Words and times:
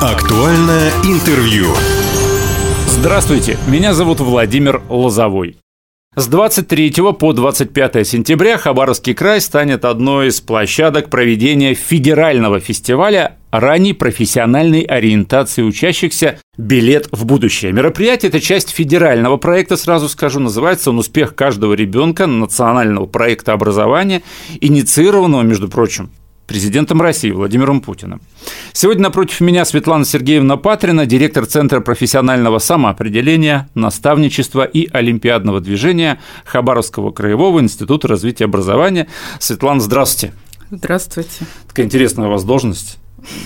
Актуальное 0.00 0.92
интервью. 1.02 1.74
Здравствуйте, 2.86 3.58
меня 3.66 3.94
зовут 3.94 4.20
Владимир 4.20 4.80
Лозовой. 4.88 5.56
С 6.14 6.28
23 6.28 6.94
по 7.18 7.32
25 7.32 8.06
сентября 8.06 8.58
Хабаровский 8.58 9.12
край 9.12 9.40
станет 9.40 9.84
одной 9.84 10.28
из 10.28 10.40
площадок 10.40 11.10
проведения 11.10 11.74
федерального 11.74 12.60
фестиваля 12.60 13.38
ранней 13.50 13.92
профессиональной 13.92 14.82
ориентации 14.82 15.62
учащихся 15.62 16.38
«Билет 16.56 17.08
в 17.10 17.24
будущее». 17.24 17.72
Мероприятие– 17.72 18.28
это 18.30 18.40
часть 18.40 18.70
федерального 18.70 19.36
проекта, 19.36 19.76
сразу 19.76 20.08
скажу, 20.08 20.38
называется 20.38 20.90
он 20.90 20.98
«Успех 21.00 21.34
каждого 21.34 21.74
ребенка» 21.74 22.28
национального 22.28 23.06
проекта 23.06 23.52
образования, 23.52 24.22
инициированного, 24.60 25.42
между 25.42 25.68
прочим, 25.68 26.10
президентом 26.48 27.00
России 27.00 27.30
Владимиром 27.30 27.80
Путиным. 27.80 28.20
Сегодня 28.72 29.04
напротив 29.04 29.40
меня 29.40 29.64
Светлана 29.64 30.04
Сергеевна 30.04 30.56
Патрина, 30.56 31.06
директор 31.06 31.46
Центра 31.46 31.80
профессионального 31.80 32.58
самоопределения, 32.58 33.68
наставничества 33.74 34.64
и 34.64 34.88
олимпиадного 34.90 35.60
движения 35.60 36.18
Хабаровского 36.44 37.12
краевого 37.12 37.60
института 37.60 38.08
развития 38.08 38.46
образования. 38.46 39.06
Светлана, 39.38 39.80
здравствуйте. 39.80 40.34
Здравствуйте. 40.70 41.46
Такая 41.68 41.86
интересная 41.86 42.26
у 42.26 42.30
вас 42.30 42.44
должность. 42.44 42.98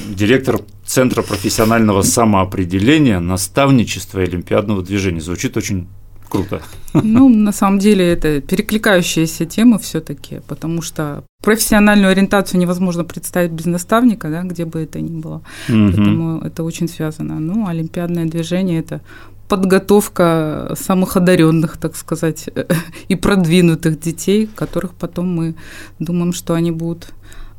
Директор 0.08 0.60
Центра 0.86 1.22
профессионального 1.22 2.02
самоопределения, 2.02 3.18
наставничества 3.18 4.20
и 4.20 4.28
олимпиадного 4.28 4.82
движения. 4.82 5.20
Звучит 5.20 5.56
очень 5.56 5.88
круто. 6.32 6.62
Ну, 6.94 7.28
на 7.28 7.52
самом 7.52 7.78
деле, 7.78 8.10
это 8.10 8.40
перекликающиеся 8.40 9.44
темы 9.44 9.78
все-таки, 9.78 10.40
потому 10.48 10.82
что 10.82 11.24
профессиональную 11.42 12.10
ориентацию 12.10 12.60
невозможно 12.60 13.04
представить 13.04 13.50
без 13.50 13.66
наставника, 13.66 14.30
да, 14.30 14.42
где 14.42 14.64
бы 14.64 14.80
это 14.80 15.00
ни 15.00 15.20
было. 15.20 15.42
Угу. 15.68 15.78
Поэтому 15.86 16.40
это 16.40 16.64
очень 16.64 16.88
связано. 16.88 17.38
Ну, 17.40 17.66
олимпиадное 17.66 18.24
движение 18.24 18.80
это 18.80 19.00
подготовка 19.48 20.74
самых 20.80 21.16
одаренных, 21.18 21.76
так 21.76 21.96
сказать, 21.96 22.48
и 23.08 23.16
продвинутых 23.16 24.00
детей, 24.00 24.48
которых 24.54 24.92
потом 24.94 25.36
мы 25.36 25.54
думаем, 25.98 26.32
что 26.32 26.54
они 26.54 26.70
будут 26.70 27.08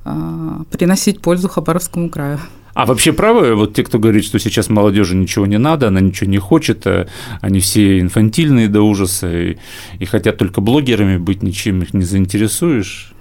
а, 0.04 0.64
приносить 0.72 1.22
пользу 1.22 1.48
Хабаровскому 1.48 2.10
краю. 2.10 2.40
А 2.74 2.86
вообще 2.86 3.14
правы 3.14 3.56
вот 3.56 3.74
те, 3.74 3.84
кто 3.84 4.00
говорит, 4.00 4.26
что 4.26 4.40
сейчас 4.40 4.70
молодежи 4.70 5.16
ничего 5.16 5.46
не 5.46 5.58
надо, 5.58 5.88
она 5.88 6.00
ничего 6.00 6.30
не 6.30 6.40
хочет, 6.40 6.88
э, 6.88 7.08
они 7.42 7.60
все 7.60 8.00
инфантильные 8.00 8.68
до 8.68 8.82
ужаса 8.82 9.32
и, 9.32 9.58
и 10.00 10.06
хотят 10.06 10.38
только 10.38 10.60
блогерами 10.60 11.18
быть, 11.18 11.44
ничем 11.44 11.84
их 11.84 11.94
не 11.94 12.04
заинтересуешь? 12.04 13.14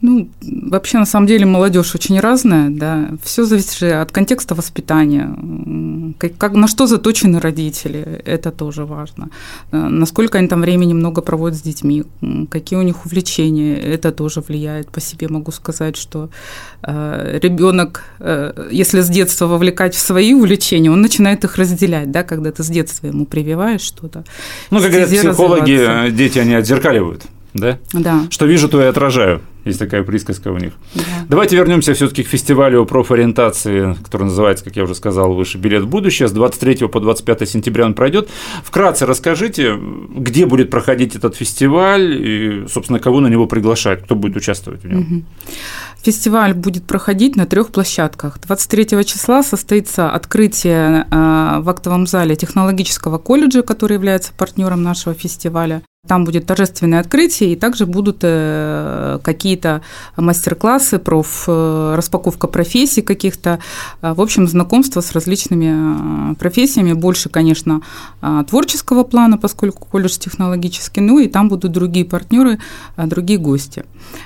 Ну, 0.00 0.28
вообще, 0.42 0.98
на 0.98 1.06
самом 1.06 1.26
деле, 1.26 1.44
молодежь 1.44 1.94
очень 1.94 2.20
разная, 2.20 2.70
да. 2.70 3.10
Все 3.22 3.44
зависит 3.44 3.78
же 3.78 3.90
от 3.90 4.12
контекста 4.12 4.54
воспитания. 4.54 5.34
Как, 6.18 6.36
как, 6.36 6.52
на 6.52 6.68
что 6.68 6.86
заточены 6.86 7.40
родители, 7.40 8.22
это 8.24 8.52
тоже 8.52 8.84
важно. 8.84 9.28
Э, 9.72 9.88
насколько 9.88 10.38
они 10.38 10.46
там 10.46 10.60
времени 10.60 10.92
много 10.92 11.20
проводят 11.20 11.58
с 11.58 11.62
детьми, 11.62 12.04
какие 12.48 12.78
у 12.78 12.82
них 12.82 13.06
увлечения, 13.06 13.76
это 13.76 14.12
тоже 14.12 14.40
влияет. 14.40 14.90
По 14.90 15.00
себе 15.00 15.28
могу 15.28 15.50
сказать, 15.50 15.96
что 15.96 16.30
э, 16.82 17.38
ребенок, 17.42 18.04
э, 18.20 18.68
если 18.70 19.00
с 19.00 19.08
детства 19.08 19.46
вовлекать 19.46 19.96
в 19.96 19.98
свои 19.98 20.32
увлечения, 20.32 20.92
он 20.92 21.00
начинает 21.00 21.42
их 21.42 21.56
разделять, 21.56 22.12
да, 22.12 22.22
когда 22.22 22.52
ты 22.52 22.62
с 22.62 22.68
детства 22.68 23.08
ему 23.08 23.26
прививаешь 23.26 23.82
что-то. 23.82 24.24
Ну, 24.70 24.80
как 24.80 24.90
говорят 24.90 25.08
психологи, 25.08 26.10
дети, 26.10 26.38
они 26.38 26.54
отзеркаливают 26.54 27.24
да? 27.54 27.78
Да. 27.92 28.26
Что 28.30 28.46
вижу, 28.46 28.68
то 28.68 28.82
и 28.82 28.86
отражаю. 28.86 29.42
Есть 29.68 29.78
такая 29.78 30.02
присказка 30.02 30.48
у 30.48 30.58
них. 30.58 30.72
Да. 30.94 31.02
Давайте 31.28 31.56
вернемся 31.56 31.94
все-таки 31.94 32.22
к 32.22 32.28
фестивалю 32.28 32.84
профориентации, 32.86 33.94
который 34.02 34.24
называется, 34.24 34.64
как 34.64 34.76
я 34.76 34.84
уже 34.84 34.94
сказал, 34.94 35.34
выше 35.34 35.58
билет 35.58 35.84
в 35.84 35.88
будущее. 35.88 36.28
С 36.28 36.32
23 36.32 36.88
по 36.88 37.00
25 37.00 37.48
сентября 37.48 37.84
он 37.84 37.94
пройдет. 37.94 38.28
Вкратце 38.64 39.06
расскажите, 39.06 39.78
где 39.78 40.46
будет 40.46 40.70
проходить 40.70 41.16
этот 41.16 41.36
фестиваль 41.36 42.16
и, 42.18 42.66
собственно, 42.68 42.98
кого 42.98 43.20
на 43.20 43.28
него 43.28 43.46
приглашать, 43.46 44.02
кто 44.02 44.14
будет 44.14 44.36
участвовать 44.36 44.82
в 44.82 44.88
нем. 44.88 45.00
Угу. 45.00 45.24
Фестиваль 46.02 46.54
будет 46.54 46.84
проходить 46.84 47.36
на 47.36 47.44
трех 47.44 47.70
площадках. 47.70 48.38
23 48.40 49.04
числа 49.04 49.42
состоится 49.42 50.10
открытие 50.10 51.06
э, 51.10 51.60
в 51.60 51.68
актовом 51.68 52.06
зале 52.06 52.36
технологического 52.36 53.18
колледжа, 53.18 53.62
который 53.62 53.94
является 53.94 54.32
партнером 54.32 54.82
нашего 54.82 55.14
фестиваля. 55.14 55.82
Там 56.06 56.24
будет 56.24 56.46
торжественное 56.46 57.00
открытие, 57.00 57.52
и 57.52 57.56
также 57.56 57.84
будут 57.84 58.18
э, 58.22 59.18
какие-то 59.58 59.80
мастер-классы, 60.16 60.98
проф, 60.98 61.44
э, 61.48 61.94
распаковка 61.96 62.46
профессий 62.48 63.02
каких-то, 63.02 63.58
э, 64.02 64.14
в 64.14 64.20
общем, 64.20 64.48
знакомство 64.48 65.00
с 65.00 65.12
различными 65.12 66.34
профессиями, 66.34 66.92
больше, 66.94 67.28
конечно, 67.28 67.80
творческого 68.50 69.04
плана, 69.04 69.38
поскольку 69.38 69.86
колледж 69.90 70.18
технологический, 70.18 71.00
ну 71.00 71.18
и 71.18 71.28
там 71.28 71.48
будут 71.48 71.72
другие 71.72 72.04
партнеры, 72.04 72.58
другие 72.96 73.38
гости. 73.38 73.84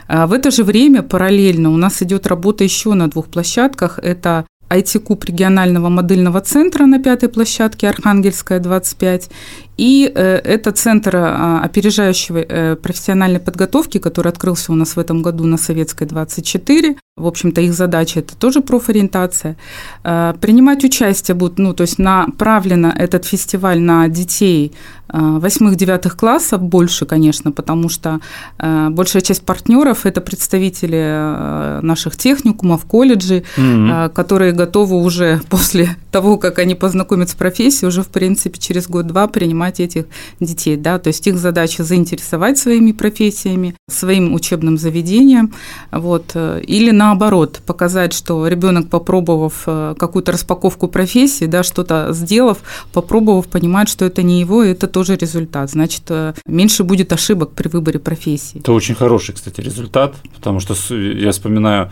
В 0.08 0.32
это 0.32 0.50
же 0.50 0.64
время 0.64 1.02
параллельно 1.02 1.70
у 1.70 1.76
нас 1.76 2.02
идет 2.02 2.26
работа 2.26 2.64
еще 2.64 2.94
на 2.94 3.08
двух 3.08 3.26
площадках. 3.26 3.98
Это 4.02 4.44
IT-куб 4.72 5.24
регионального 5.24 5.88
модельного 5.88 6.40
центра 6.40 6.86
на 6.86 6.98
пятой 6.98 7.28
площадке 7.28 7.88
Архангельская, 7.88 8.58
25. 8.58 9.30
И 9.78 10.10
э, 10.14 10.36
это 10.36 10.70
центр 10.72 11.16
э, 11.16 11.58
опережающего 11.64 12.38
э, 12.38 12.76
профессиональной 12.76 13.40
подготовки, 13.40 13.98
который 13.98 14.28
открылся 14.28 14.70
у 14.72 14.74
нас 14.74 14.96
в 14.96 14.98
этом 14.98 15.22
году 15.22 15.44
на 15.44 15.56
Советской 15.56 16.06
24. 16.06 16.96
В 17.16 17.26
общем-то, 17.26 17.60
их 17.60 17.74
задача– 17.74 18.20
это 18.20 18.36
тоже 18.36 18.60
профориентация. 18.60 19.56
Э, 20.04 20.34
принимать 20.40 20.84
участие 20.84 21.34
будут, 21.34 21.58
ну, 21.58 21.72
то 21.72 21.82
есть 21.82 21.98
направлено 21.98 22.92
этот 22.94 23.24
фестиваль 23.24 23.80
на 23.80 24.08
детей 24.08 24.72
э, 25.08 25.18
восьмых-девятых 25.18 26.16
классов 26.16 26.62
больше, 26.62 27.06
конечно, 27.06 27.50
потому 27.50 27.88
что 27.88 28.20
большая 28.58 29.22
часть 29.22 29.44
партнеров– 29.44 30.00
это 30.06 30.20
представители 30.20 31.80
наших 31.82 32.16
техникумов, 32.16 32.84
колледжей, 32.84 33.44
mm-hmm. 33.56 34.10
которые 34.10 34.52
готовы 34.52 34.96
уже 34.96 35.40
после 35.50 35.96
того, 36.10 36.36
как 36.36 36.58
они 36.58 36.74
познакомятся 36.74 37.34
с 37.34 37.38
профессией, 37.38 37.88
уже, 37.88 38.02
в 38.02 38.08
принципе, 38.08 38.58
через 38.58 38.86
год-два 38.86 39.26
принимать 39.26 39.61
этих 39.68 40.06
детей. 40.40 40.76
Да? 40.76 40.98
То 40.98 41.08
есть 41.08 41.26
их 41.26 41.36
задача 41.38 41.84
заинтересовать 41.84 42.58
своими 42.58 42.92
профессиями, 42.92 43.74
своим 43.90 44.34
учебным 44.34 44.78
заведением, 44.78 45.52
вот, 45.90 46.34
или 46.34 46.90
наоборот, 46.90 47.60
показать, 47.66 48.12
что 48.12 48.46
ребенок, 48.46 48.88
попробовав 48.88 49.62
э, 49.66 49.94
какую-то 49.98 50.32
распаковку 50.32 50.88
профессии, 50.88 51.46
да, 51.46 51.62
что-то 51.62 52.08
сделав, 52.12 52.58
попробовав, 52.92 53.46
понимать, 53.46 53.88
что 53.88 54.04
это 54.04 54.22
не 54.22 54.40
его, 54.40 54.62
это 54.62 54.86
тоже 54.86 55.16
результат. 55.16 55.70
Значит, 55.70 56.02
э, 56.08 56.34
меньше 56.46 56.84
будет 56.84 57.12
ошибок 57.12 57.52
при 57.52 57.68
выборе 57.68 57.98
профессии. 57.98 58.58
Это 58.58 58.72
очень 58.72 58.94
хороший, 58.94 59.34
кстати, 59.34 59.60
результат, 59.60 60.14
потому 60.34 60.60
что 60.60 60.74
я 60.94 61.30
вспоминаю 61.30 61.90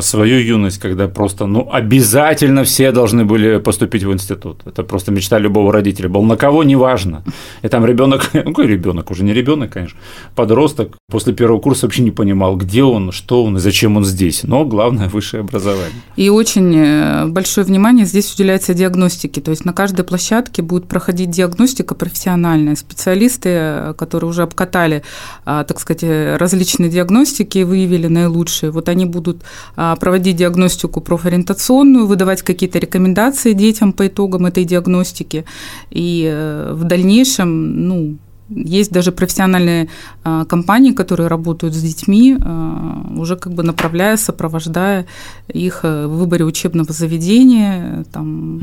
свою 0.00 0.38
юность, 0.38 0.78
когда 0.78 1.08
просто, 1.08 1.46
ну, 1.46 1.68
обязательно 1.70 2.64
все 2.64 2.92
должны 2.92 3.24
были 3.24 3.58
поступить 3.58 4.04
в 4.04 4.12
институт. 4.12 4.60
Это 4.66 4.82
просто 4.82 5.12
мечта 5.12 5.38
любого 5.38 5.72
родителя. 5.72 6.08
Был 6.08 6.22
на 6.22 6.36
кого, 6.36 6.62
неважно. 6.82 7.22
И 7.62 7.68
там 7.68 7.86
ребенок, 7.86 8.30
ну, 8.34 8.44
какой 8.44 8.66
ребенок, 8.66 9.10
уже 9.10 9.24
не 9.24 9.32
ребенок, 9.32 9.72
конечно, 9.72 9.98
подросток, 10.34 10.96
после 11.10 11.32
первого 11.32 11.60
курса 11.60 11.86
вообще 11.86 12.02
не 12.02 12.10
понимал, 12.10 12.56
где 12.56 12.82
он, 12.82 13.12
что 13.12 13.44
он 13.44 13.56
и 13.56 13.60
зачем 13.60 13.96
он 13.96 14.04
здесь 14.04 14.42
но 14.44 14.64
главное 14.64 15.08
высшее 15.08 15.40
образование. 15.40 16.02
И 16.16 16.28
очень 16.28 16.74
э, 16.76 17.26
большое 17.26 17.66
внимание 17.66 18.06
здесь 18.06 18.34
уделяется 18.34 18.74
диагностике, 18.74 19.40
то 19.40 19.50
есть 19.50 19.64
на 19.64 19.72
каждой 19.72 20.04
площадке 20.04 20.62
будет 20.62 20.88
проходить 20.88 21.30
диагностика 21.30 21.94
профессиональная. 21.94 22.74
Специалисты, 22.76 23.48
э, 23.52 23.94
которые 23.96 24.30
уже 24.30 24.42
обкатали, 24.42 25.02
а, 25.44 25.64
так 25.64 25.80
сказать, 25.80 26.02
различные 26.40 26.90
диагностики 26.90 27.58
и 27.58 27.64
выявили 27.64 28.08
наилучшие, 28.08 28.70
вот 28.70 28.88
они 28.88 29.06
будут 29.06 29.42
а, 29.76 29.96
проводить 29.96 30.36
диагностику 30.36 31.00
профориентационную, 31.00 32.06
выдавать 32.06 32.42
какие-то 32.42 32.78
рекомендации 32.78 33.52
детям 33.52 33.92
по 33.92 34.06
итогам 34.06 34.46
этой 34.46 34.64
диагностики, 34.64 35.44
и 35.92 36.28
э, 36.30 36.71
в 36.72 36.84
дальнейшем, 36.84 37.88
ну, 37.88 38.16
есть 38.54 38.92
даже 38.92 39.12
профессиональные 39.12 39.88
а, 40.24 40.44
компании, 40.44 40.92
которые 40.92 41.28
работают 41.28 41.74
с 41.74 41.80
детьми, 41.80 42.36
а, 42.40 43.06
уже 43.16 43.36
как 43.36 43.54
бы 43.54 43.62
направляя, 43.62 44.16
сопровождая 44.16 45.06
их 45.48 45.80
э, 45.84 46.06
в 46.06 46.18
выборе 46.18 46.44
учебного 46.44 46.92
заведения 46.92 48.04
там, 48.12 48.60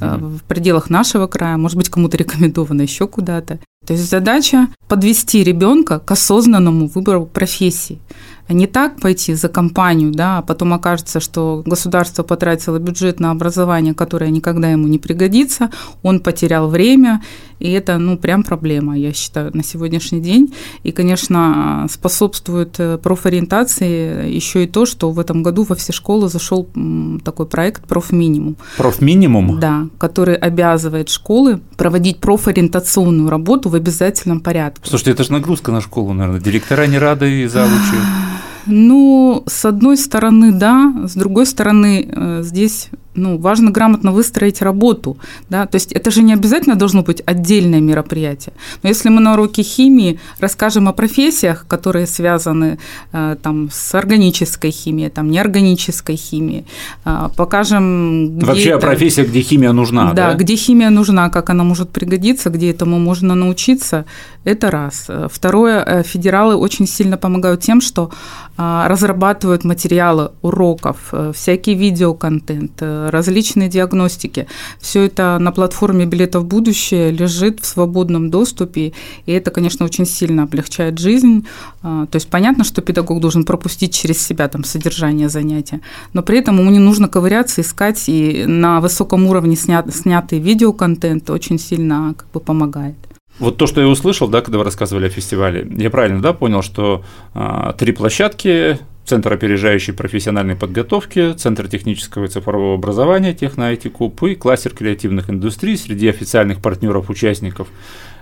а, 0.00 0.18
в 0.18 0.42
пределах 0.44 0.90
нашего 0.90 1.26
края, 1.26 1.56
может 1.56 1.76
быть, 1.76 1.88
кому-то 1.88 2.16
рекомендовано 2.16 2.82
еще 2.82 3.06
куда-то. 3.06 3.58
То 3.86 3.94
есть 3.94 4.08
задача 4.10 4.68
подвести 4.88 5.42
ребенка 5.42 5.98
к 5.98 6.10
осознанному 6.10 6.86
выбору 6.88 7.26
профессии. 7.26 7.98
Не 8.54 8.66
так 8.66 9.00
пойти 9.00 9.34
за 9.34 9.48
компанию, 9.48 10.12
да, 10.12 10.38
а 10.38 10.42
потом 10.42 10.72
окажется, 10.74 11.20
что 11.20 11.62
государство 11.66 12.22
потратило 12.22 12.78
бюджет 12.78 13.20
на 13.20 13.30
образование, 13.30 13.94
которое 13.94 14.30
никогда 14.30 14.70
ему 14.70 14.88
не 14.88 14.98
пригодится, 14.98 15.70
он 16.02 16.20
потерял 16.20 16.68
время, 16.68 17.22
и 17.60 17.70
это, 17.72 17.98
ну, 17.98 18.16
прям 18.16 18.42
проблема, 18.42 18.98
я 18.98 19.12
считаю, 19.12 19.50
на 19.54 19.62
сегодняшний 19.62 20.20
день. 20.20 20.54
И, 20.82 20.92
конечно, 20.92 21.86
способствует 21.90 22.76
э, 22.78 22.96
профориентации 22.96 24.30
еще 24.30 24.64
и 24.64 24.66
то, 24.66 24.86
что 24.86 25.10
в 25.10 25.20
этом 25.20 25.42
году 25.42 25.64
во 25.64 25.74
все 25.74 25.92
школы 25.92 26.28
зашел 26.28 26.66
такой 27.22 27.46
проект 27.46 27.84
«Профминимум». 27.84 28.56
«Профминимум»? 28.78 29.60
Да, 29.60 29.88
который 29.98 30.36
обязывает 30.36 31.10
школы 31.10 31.60
проводить 31.76 32.18
профориентационную 32.18 33.28
работу 33.28 33.68
в 33.68 33.74
обязательном 33.74 34.40
порядке. 34.40 34.80
Слушайте, 34.88 35.10
это 35.12 35.24
же 35.24 35.32
нагрузка 35.32 35.70
на 35.70 35.82
школу, 35.82 36.14
наверное. 36.14 36.40
Директора 36.40 36.86
не 36.86 36.98
рады 36.98 37.42
и 37.42 37.46
завучи. 37.46 37.96
Ну, 38.66 39.42
с 39.46 39.64
одной 39.64 39.96
стороны, 39.96 40.52
да, 40.52 40.92
с 41.04 41.14
другой 41.14 41.46
стороны, 41.46 42.08
э, 42.10 42.42
здесь 42.42 42.90
ну, 43.14 43.38
важно 43.38 43.70
грамотно 43.70 44.12
выстроить 44.12 44.62
работу. 44.62 45.16
Да? 45.48 45.66
То 45.66 45.76
есть 45.76 45.92
это 45.92 46.10
же 46.10 46.22
не 46.22 46.32
обязательно 46.32 46.76
должно 46.76 47.02
быть 47.02 47.22
отдельное 47.26 47.80
мероприятие. 47.80 48.52
Но 48.82 48.88
если 48.88 49.08
мы 49.08 49.20
на 49.20 49.32
уроке 49.32 49.62
химии 49.62 50.18
расскажем 50.38 50.88
о 50.88 50.92
профессиях, 50.92 51.66
которые 51.66 52.06
связаны 52.06 52.78
э, 53.12 53.36
там, 53.42 53.68
с 53.70 53.94
органической 53.94 54.70
химией, 54.70 55.10
там, 55.10 55.30
неорганической 55.30 56.16
химией, 56.16 56.64
э, 57.04 57.28
покажем... 57.36 58.38
Вообще 58.38 58.70
это, 58.70 58.76
о 58.76 58.80
профессиях, 58.80 59.28
где 59.28 59.40
химия 59.40 59.72
нужна. 59.72 60.12
Да, 60.12 60.30
да, 60.30 60.34
где 60.34 60.56
химия 60.56 60.90
нужна, 60.90 61.28
как 61.30 61.50
она 61.50 61.64
может 61.64 61.90
пригодиться, 61.90 62.50
где 62.50 62.70
этому 62.70 62.98
можно 62.98 63.34
научиться, 63.34 64.04
это 64.44 64.70
раз. 64.70 65.08
Второе, 65.30 65.84
э, 65.84 66.02
федералы 66.02 66.54
очень 66.56 66.86
сильно 66.86 67.16
помогают 67.16 67.60
тем, 67.60 67.80
что 67.80 68.10
э, 68.56 68.86
разрабатывают 68.86 69.64
материалы 69.64 70.30
уроков, 70.42 70.96
э, 71.12 71.32
всякий 71.34 71.74
видеоконтент, 71.74 72.82
различные 73.10 73.68
диагностики. 73.68 74.46
Все 74.80 75.04
это 75.04 75.38
на 75.38 75.52
платформе 75.52 76.06
«Билетов 76.06 76.44
в 76.44 76.46
будущее» 76.46 77.10
лежит 77.10 77.60
в 77.60 77.66
свободном 77.66 78.30
доступе, 78.30 78.92
и 79.26 79.32
это, 79.32 79.50
конечно, 79.50 79.84
очень 79.84 80.06
сильно 80.06 80.44
облегчает 80.44 80.98
жизнь. 80.98 81.46
А, 81.82 82.06
то 82.06 82.16
есть 82.16 82.28
понятно, 82.28 82.64
что 82.64 82.82
педагог 82.82 83.20
должен 83.20 83.44
пропустить 83.44 83.94
через 83.94 84.24
себя 84.24 84.48
там 84.48 84.64
содержание 84.64 85.28
занятия, 85.28 85.80
но 86.12 86.22
при 86.22 86.38
этом 86.38 86.58
ему 86.58 86.70
не 86.70 86.78
нужно 86.78 87.08
ковыряться, 87.08 87.60
искать, 87.60 88.08
и 88.08 88.44
на 88.46 88.80
высоком 88.80 89.26
уровне 89.26 89.56
снят, 89.56 89.92
снятый 89.94 90.38
видеоконтент 90.38 91.28
очень 91.30 91.58
сильно 91.58 92.14
как 92.16 92.28
бы 92.32 92.40
помогает. 92.40 92.96
Вот 93.38 93.56
то, 93.56 93.66
что 93.66 93.80
я 93.80 93.88
услышал, 93.88 94.28
да, 94.28 94.42
когда 94.42 94.58
вы 94.58 94.64
рассказывали 94.64 95.06
о 95.06 95.08
фестивале, 95.08 95.66
я 95.76 95.88
правильно, 95.88 96.20
да, 96.20 96.34
понял, 96.34 96.60
что 96.62 97.02
а, 97.32 97.72
три 97.72 97.92
площадки, 97.92 98.78
Центр 99.10 99.32
опережающей 99.32 99.92
профессиональной 99.92 100.54
подготовки, 100.54 101.32
Центр 101.32 101.66
технического 101.66 102.26
и 102.26 102.28
цифрового 102.28 102.74
образования, 102.74 103.34
Техно-IT-Куб 103.34 104.22
и 104.22 104.36
кластер 104.36 104.72
креативных 104.72 105.28
индустрий 105.28 105.76
среди 105.76 106.06
официальных 106.06 106.62
партнеров-участников 106.62 107.66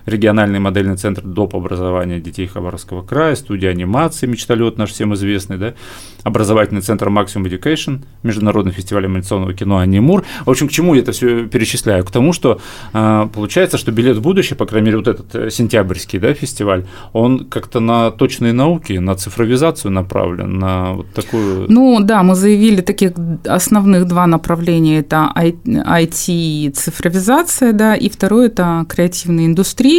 региональный 0.08 0.58
модельный 0.58 0.96
центр 0.96 1.22
доп. 1.22 1.54
образования 1.54 2.20
детей 2.20 2.46
Хабаровского 2.46 3.02
края, 3.02 3.34
студия 3.34 3.70
анимации 3.70 4.26
«Мечталет» 4.26 4.78
наш 4.78 4.90
всем 4.90 5.14
известный, 5.14 5.58
да, 5.58 5.74
образовательный 6.22 6.80
центр 6.80 7.08
Maximum 7.08 7.44
Education, 7.44 8.02
международный 8.22 8.72
фестиваль 8.72 9.04
анимационного 9.04 9.54
кино 9.54 9.78
«Анимур». 9.78 10.24
В 10.44 10.50
общем, 10.50 10.68
к 10.68 10.72
чему 10.72 10.94
я 10.94 11.02
это 11.02 11.12
все 11.12 11.46
перечисляю? 11.46 12.04
К 12.04 12.10
тому, 12.10 12.32
что 12.32 12.60
э, 12.92 13.28
получается, 13.32 13.78
что 13.78 13.92
билет 13.92 14.16
в 14.16 14.22
будущее, 14.22 14.56
по 14.56 14.66
крайней 14.66 14.86
мере, 14.86 14.98
вот 14.98 15.08
этот 15.08 15.34
э, 15.34 15.50
сентябрьский 15.50 16.18
да, 16.18 16.34
фестиваль, 16.34 16.86
он 17.12 17.46
как-то 17.46 17.80
на 17.80 18.10
точные 18.10 18.52
науки, 18.52 18.94
на 18.94 19.14
цифровизацию 19.14 19.92
направлен, 19.92 20.58
на 20.58 20.92
вот 20.92 21.06
такую… 21.12 21.66
Ну 21.68 22.00
да, 22.00 22.22
мы 22.22 22.34
заявили 22.34 22.80
таких 22.80 23.12
основных 23.44 24.06
два 24.06 24.26
направления. 24.26 24.98
Это 24.98 25.32
IT 25.34 26.24
и 26.28 26.70
цифровизация, 26.74 27.72
да, 27.72 27.94
и 27.94 28.08
второе– 28.08 28.46
это 28.48 28.84
креативные 28.88 29.46
индустрии, 29.46 29.97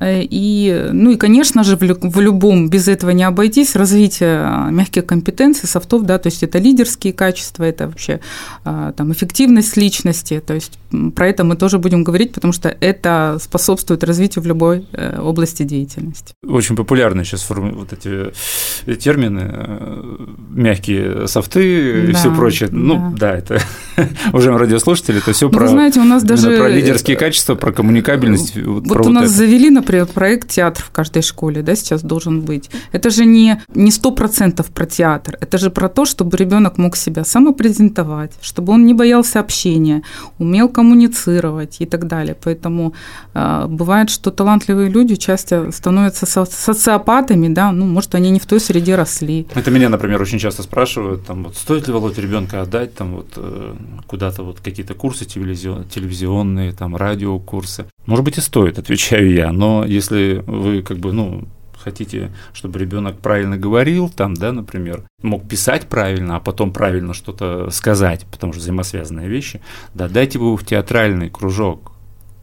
Э, 0.00 0.22
и, 0.22 0.88
ну 0.92 1.10
и, 1.10 1.16
конечно 1.16 1.64
же, 1.64 1.76
в, 1.76 2.20
любом, 2.20 2.68
без 2.68 2.88
этого 2.88 3.10
не 3.10 3.24
обойтись, 3.24 3.76
развитие 3.76 4.40
а, 4.44 4.70
мягких 4.70 5.06
компетенций, 5.06 5.68
софтов, 5.68 6.04
да, 6.04 6.18
то 6.18 6.28
есть 6.28 6.42
это 6.42 6.58
лидерские 6.58 7.12
качества, 7.12 7.64
это 7.64 7.86
вообще 7.86 8.20
а, 8.64 8.92
там, 8.92 9.12
эффективность 9.12 9.76
личности, 9.76 10.42
то 10.44 10.54
есть 10.54 10.78
про 11.14 11.28
это 11.28 11.44
мы 11.44 11.56
тоже 11.56 11.78
будем 11.78 12.04
говорить, 12.04 12.32
потому 12.32 12.52
что 12.52 12.68
это 12.80 13.38
способствует 13.40 14.04
развитию 14.04 14.42
в 14.42 14.46
любой 14.46 14.86
э, 14.92 15.20
области 15.20 15.62
деятельности. 15.62 16.34
Очень 16.46 16.76
популярны 16.76 17.24
сейчас 17.24 17.48
вот 17.50 17.92
эти 17.92 18.32
э, 18.86 18.94
термины, 18.94 19.52
мягкие 20.48 21.28
софты 21.28 22.04
и 22.04 22.12
да, 22.12 22.18
все 22.18 22.34
прочее. 22.34 22.68
Ну, 22.72 23.14
да, 23.16 23.34
это 23.34 23.60
уже 24.32 24.56
радиослушатели, 24.56 25.18
это 25.18 25.32
все 25.32 25.46
ну, 25.46 25.52
про, 25.52 25.68
знаете, 25.68 26.00
у 26.00 26.04
нас 26.04 26.22
даже... 26.22 26.56
про 26.56 26.68
лидерские 26.68 27.16
качества, 27.16 27.54
про 27.54 27.72
коммуникабельность. 27.72 28.56
Вот, 28.56 28.86
вот 28.86 29.06
у 29.06 29.10
нас 29.10 29.24
это. 29.24 29.32
завели, 29.32 29.70
например, 29.70 30.06
проект 30.06 30.50
театр 30.50 30.84
в 30.84 30.90
каждой 30.90 31.22
школе, 31.22 31.62
да, 31.62 31.74
сейчас 31.76 32.02
должен 32.02 32.42
быть. 32.42 32.70
Это 32.92 33.10
же 33.10 33.24
не 33.24 33.60
не 33.74 33.90
сто 33.90 34.10
процентов 34.10 34.66
про 34.66 34.86
театр, 34.86 35.36
это 35.40 35.58
же 35.58 35.70
про 35.70 35.88
то, 35.88 36.04
чтобы 36.04 36.36
ребенок 36.36 36.78
мог 36.78 36.96
себя 36.96 37.24
самопрезентовать, 37.24 38.32
чтобы 38.40 38.72
он 38.72 38.86
не 38.86 38.94
боялся 38.94 39.40
общения, 39.40 40.02
умел 40.38 40.68
коммуницировать 40.68 41.76
и 41.80 41.86
так 41.86 42.06
далее. 42.06 42.36
Поэтому 42.42 42.94
э, 43.34 43.66
бывает, 43.68 44.10
что 44.10 44.30
талантливые 44.30 44.88
люди 44.88 45.16
часто 45.16 45.70
становятся 45.72 46.26
со 46.26 46.44
социопатами, 46.44 47.48
да, 47.48 47.72
ну, 47.72 47.86
может, 47.86 48.14
они 48.14 48.30
не 48.30 48.38
в 48.38 48.46
той 48.46 48.60
среде 48.60 48.96
росли. 48.96 49.46
Это 49.54 49.70
меня, 49.70 49.88
например, 49.88 50.22
очень 50.22 50.38
часто 50.38 50.62
спрашивают, 50.62 51.26
там, 51.26 51.44
вот, 51.44 51.56
стоит 51.56 51.86
ли 51.86 51.92
Володя 51.92 52.20
ребенка 52.20 52.62
отдать, 52.62 52.94
там, 52.94 53.16
вот, 53.16 53.28
э, 53.36 53.74
куда-то 54.06 54.42
вот 54.42 54.60
какие-то 54.60 54.94
курсы 54.94 55.24
телевизионные, 55.24 56.72
там, 56.72 56.96
радиокурсы. 56.96 57.86
Может 58.06 58.24
быть, 58.24 58.38
и 58.38 58.40
стоит, 58.40 58.78
отвечаю 58.78 59.32
я, 59.32 59.52
но 59.52 59.84
если 59.84 60.42
вы 60.46 60.82
как 60.82 60.98
бы, 60.98 61.12
ну, 61.12 61.48
хотите, 61.78 62.32
чтобы 62.52 62.78
ребенок 62.78 63.18
правильно 63.18 63.56
говорил, 63.56 64.08
там, 64.08 64.34
да, 64.34 64.52
например, 64.52 65.04
мог 65.22 65.48
писать 65.48 65.88
правильно, 65.88 66.36
а 66.36 66.40
потом 66.40 66.72
правильно 66.72 67.14
что-то 67.14 67.70
сказать, 67.70 68.26
потому 68.30 68.52
что 68.52 68.60
взаимосвязанные 68.60 69.28
вещи, 69.28 69.60
да, 69.94 70.08
дайте 70.08 70.38
его 70.38 70.56
в 70.56 70.64
театральный 70.64 71.30
кружок, 71.30 71.92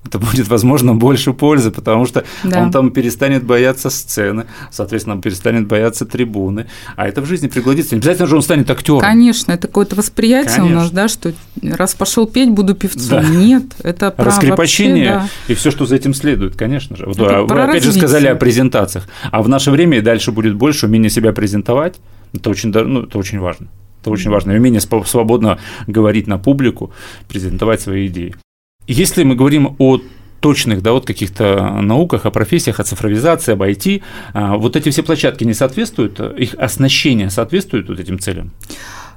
это 0.06 0.20
будет, 0.20 0.48
возможно, 0.48 0.94
больше 0.94 1.34
пользы, 1.34 1.72
потому 1.72 2.06
что 2.06 2.24
да. 2.44 2.62
он 2.62 2.72
там 2.72 2.92
перестанет 2.92 3.44
бояться 3.44 3.90
сцены, 3.90 4.46
соответственно, 4.72 5.16
он 5.16 5.22
перестанет 5.22 5.68
бояться 5.68 6.06
трибуны, 6.06 6.68
а 6.96 7.08
это 7.08 7.22
в 7.22 7.26
жизни 7.26 7.48
пригодится. 7.48 7.96
Не 7.96 8.00
обязательно 8.00 8.28
же 8.28 8.36
он 8.36 8.42
станет 8.42 8.70
актером. 8.70 9.02
Конечно, 9.02 9.52
это 9.52 9.68
какое-то 9.68 9.96
восприятие 9.96 10.58
Конечно. 10.58 10.78
у 10.78 10.82
нас, 10.82 10.92
да, 10.92 11.08
что 11.08 11.34
раз 11.62 11.96
пошел 11.96 12.28
петь, 12.28 12.50
буду 12.50 12.76
певцом. 12.76 13.22
Да. 13.22 13.24
Нет, 13.24 13.64
это 13.84 14.12
про 14.12 14.26
Раскрепощение 14.26 15.14
вообще, 15.14 15.30
да. 15.48 15.54
и 15.54 15.56
все, 15.56 15.72
что 15.72 15.86
за 15.86 15.96
этим 15.96 16.14
следует, 16.14 16.56
конечно 16.56 16.96
же. 16.96 17.06
Это 17.06 17.24
Вы 17.24 17.26
опять 17.26 17.50
развитие. 17.50 17.92
же 17.92 17.98
сказали 17.98 18.28
о 18.28 18.36
презентациях, 18.36 19.08
а 19.32 19.42
в 19.42 19.50
наше 19.50 19.72
время 19.72 19.98
и 19.98 20.02
дальше 20.02 20.32
будет 20.32 20.56
больше 20.56 20.86
умения 20.86 21.10
себя 21.10 21.32
презентовать. 21.34 21.96
Это 22.34 22.50
очень, 22.50 22.72
ну, 22.72 23.04
это 23.04 23.18
очень 23.18 23.40
важно. 23.40 23.68
Это 24.02 24.12
очень 24.12 24.30
важно. 24.30 24.54
Умение 24.54 24.82
свободно 24.82 25.58
говорить 25.88 26.28
на 26.28 26.38
публику, 26.38 26.92
презентовать 27.28 27.82
свои 27.82 28.08
идеи. 28.08 28.36
Если 28.88 29.24
мы 29.24 29.36
говорим 29.36 29.76
о 29.80 30.00
точных, 30.42 30.84
да, 30.84 30.92
вот 30.92 31.08
каких-то 31.08 31.82
науках, 31.82 32.26
о 32.26 32.32
профессиях, 32.32 32.80
о 32.80 32.84
цифровизации, 32.84 33.54
об 33.54 33.64
IT, 33.64 34.04
а, 34.34 34.58
вот 34.58 34.76
эти 34.76 34.90
все 34.90 35.02
площадки 35.02 35.44
не 35.44 35.54
соответствуют, 35.54 36.20
их 36.20 36.54
оснащение 36.54 37.32
соответствует 37.32 37.90
вот 37.90 38.00
этим 38.00 38.20
целям? 38.20 38.52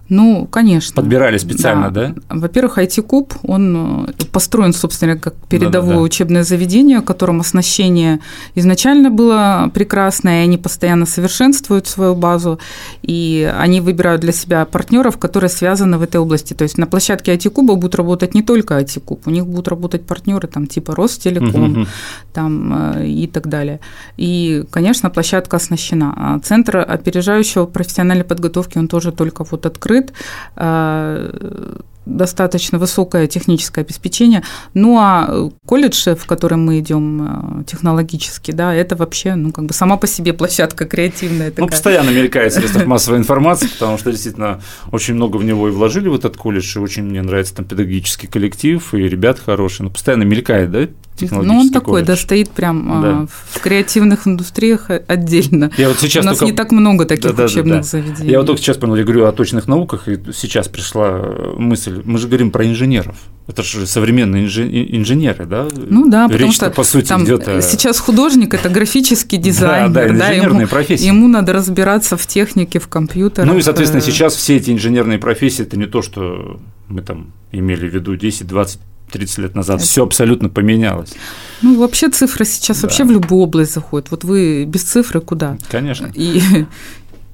Ну, 0.08 0.46
конечно. 0.50 0.94
Подбирали 0.94 1.36
специально, 1.38 1.90
да? 1.90 2.14
да? 2.28 2.36
Во-первых, 2.36 2.78
IT-куб, 2.78 3.34
он 3.42 4.06
э, 4.08 4.24
построен, 4.32 4.72
собственно, 4.72 5.18
как 5.18 5.34
передовое 5.48 5.90
да, 5.90 5.94
да, 5.94 5.98
да. 5.98 6.02
учебное 6.02 6.44
заведение, 6.44 7.00
в 7.00 7.04
котором 7.04 7.40
оснащение 7.40 8.20
изначально 8.54 9.10
было 9.10 9.70
прекрасное, 9.74 10.40
и 10.40 10.44
они 10.44 10.56
постоянно 10.56 11.04
совершенствуют 11.04 11.86
свою 11.86 12.14
базу, 12.14 12.58
и 13.02 13.52
они 13.58 13.80
выбирают 13.80 14.22
для 14.22 14.32
себя 14.32 14.64
партнеров, 14.64 15.18
которые 15.18 15.50
связаны 15.50 15.98
в 15.98 16.02
этой 16.02 16.16
области. 16.16 16.54
То 16.54 16.62
есть 16.62 16.78
на 16.78 16.86
площадке 16.86 17.34
IT-куба 17.34 17.74
будут 17.74 17.94
работать 17.94 18.34
не 18.34 18.42
только 18.42 18.78
IT-куб, 18.78 19.26
у 19.26 19.30
них 19.30 19.46
будут 19.46 19.68
работать 19.68 20.06
партнеры 20.06 20.48
там 20.48 20.66
типа 20.66 20.94
Ростелеком 20.94 21.72
угу. 21.72 21.86
там, 22.32 22.94
э, 22.94 23.08
и 23.08 23.26
так 23.26 23.48
далее. 23.48 23.80
И, 24.16 24.64
конечно, 24.70 25.10
площадка 25.10 25.56
оснащена. 25.56 26.14
А 26.16 26.38
центр 26.38 26.78
опережающего 26.78 27.66
профессиональной 27.66 28.24
подготовки, 28.24 28.78
он 28.78 28.88
тоже 28.88 29.12
только 29.12 29.44
вот 29.44 29.66
открыт, 29.66 29.97
открыт, 29.98 30.12
э, 30.56 31.74
достаточно 32.06 32.78
высокое 32.78 33.26
техническое 33.26 33.82
обеспечение. 33.82 34.42
Ну 34.72 34.96
а 34.98 35.50
колледж, 35.66 36.08
в 36.14 36.26
котором 36.26 36.64
мы 36.64 36.78
идем 36.78 37.60
э, 37.60 37.64
технологически, 37.64 38.50
да, 38.50 38.74
это 38.74 38.96
вообще, 38.96 39.34
ну, 39.34 39.52
как 39.52 39.66
бы 39.66 39.74
сама 39.74 39.98
по 39.98 40.06
себе 40.06 40.32
площадка 40.32 40.86
креативная. 40.86 41.48
Ну, 41.48 41.50
такая. 41.50 41.66
Ну, 41.66 41.70
постоянно 41.70 42.10
мелькает 42.10 42.52
в 42.52 42.54
средствах 42.58 42.86
массовой 42.86 43.18
информации, 43.18 43.66
потому 43.66 43.98
что 43.98 44.10
действительно 44.10 44.62
очень 44.90 45.14
много 45.14 45.36
в 45.36 45.44
него 45.44 45.68
и 45.68 45.70
вложили 45.70 46.08
в 46.08 46.14
этот 46.14 46.38
колледж, 46.38 46.78
и 46.78 46.80
очень 46.80 47.02
мне 47.02 47.20
нравится 47.20 47.56
там 47.56 47.66
педагогический 47.66 48.26
коллектив, 48.26 48.94
и 48.94 48.98
ребят 48.98 49.38
хорошие, 49.38 49.84
но 49.84 49.90
постоянно 49.90 50.22
мелькает, 50.22 50.70
да, 50.70 50.88
технологический 51.18 51.54
Ну, 51.54 51.60
он 51.60 51.70
такой, 51.70 51.92
колледж. 52.02 52.06
да, 52.06 52.16
стоит 52.16 52.50
прям 52.50 52.92
а, 52.92 53.02
Да. 53.02 53.26
в 53.52 53.60
креативных 53.60 54.26
индустриях 54.26 54.90
отдельно. 55.06 55.70
Я 55.76 55.88
вот 55.88 55.98
сейчас 55.98 56.24
У 56.24 56.28
нас 56.28 56.38
только- 56.38 56.52
не 56.52 56.56
так 56.56 56.72
много 56.72 57.04
таких 57.04 57.24
Да-да-да-да. 57.24 57.52
учебных 57.52 57.84
заведений. 57.84 58.30
Я 58.30 58.38
вот 58.38 58.46
только 58.46 58.60
сейчас 58.62 58.76
понял, 58.76 58.96
я 58.96 59.04
говорю 59.04 59.26
о 59.26 59.32
точных 59.32 59.66
науках, 59.68 60.08
и 60.08 60.18
сейчас 60.32 60.68
пришла 60.68 61.22
мысль. 61.56 62.00
Мы 62.04 62.18
же 62.18 62.26
говорим 62.28 62.50
про 62.50 62.64
инженеров. 62.66 63.16
Это 63.46 63.62
же 63.62 63.86
современные 63.86 64.44
инженеры, 64.46 65.46
да? 65.46 65.68
Ну 65.74 66.08
да, 66.10 66.28
потому 66.28 66.52
что 66.52 66.70
по 66.70 66.84
сути 66.84 67.08
там 67.08 67.24
идет 67.24 67.48
о- 67.48 67.62
сейчас 67.62 67.98
художник 67.98 68.52
это 68.54 68.68
графический 68.68 69.38
дизайнер, 69.48 69.88
да, 69.88 70.02
да, 70.04 70.08
инженерные 70.08 70.60
ему, 70.60 70.68
профессии. 70.68 71.06
ему 71.06 71.28
надо 71.28 71.54
разбираться 71.54 72.16
в 72.18 72.26
технике, 72.26 72.78
в 72.78 72.88
компьютерах. 72.88 73.48
Ну 73.50 73.58
и, 73.58 73.62
соответственно, 73.62 74.00
э, 74.02 74.04
сейчас 74.04 74.34
все 74.34 74.56
эти 74.56 74.70
инженерные 74.70 75.18
профессии 75.18 75.62
это 75.62 75.78
не 75.78 75.86
то, 75.86 76.02
что 76.02 76.60
мы 76.88 77.00
там 77.00 77.32
имели 77.50 77.88
в 77.88 77.94
виду 77.94 78.16
10, 78.16 78.46
20, 78.46 78.80
30 79.10 79.38
лет 79.38 79.54
назад. 79.54 79.80
Все 79.82 80.04
абсолютно 80.04 80.48
поменялось. 80.48 81.14
Ну 81.62 81.78
вообще 81.78 82.08
цифра 82.10 82.44
сейчас 82.44 82.80
Да. 82.80 82.86
вообще 82.88 83.04
в 83.04 83.10
любую 83.10 83.42
область 83.42 83.74
заходит. 83.74 84.10
Вот 84.10 84.24
вы 84.24 84.64
без 84.64 84.82
цифры 84.84 85.20
куда? 85.20 85.56
Конечно. 85.70 86.10
И 86.14 86.40